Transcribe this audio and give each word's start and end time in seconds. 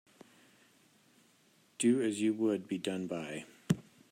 Do 1.77 2.01
as 2.01 2.19
you 2.19 2.33
would 2.33 2.67
be 2.67 2.79
done 2.79 3.05
by. 3.05 3.45